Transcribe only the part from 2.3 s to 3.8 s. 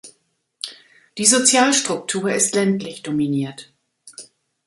ist ländlich dominiert.